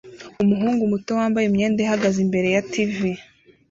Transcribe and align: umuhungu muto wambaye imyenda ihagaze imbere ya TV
umuhungu 0.43 0.83
muto 0.91 1.11
wambaye 1.19 1.45
imyenda 1.47 1.79
ihagaze 1.85 2.17
imbere 2.25 2.47
ya 2.55 2.61
TV 2.71 2.95